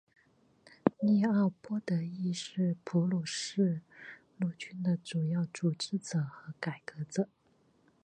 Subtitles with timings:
[1.03, 3.81] 利奥波德亦是普鲁士
[4.39, 7.29] 陆军的主要组织者和改革者。